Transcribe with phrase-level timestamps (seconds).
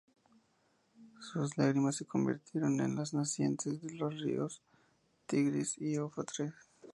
[1.19, 4.63] Sus lágrimas se convirtieron en las nacientes de los ríos
[5.27, 6.55] Tigris y Éufrates.